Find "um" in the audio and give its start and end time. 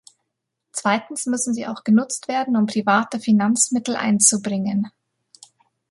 2.57-2.65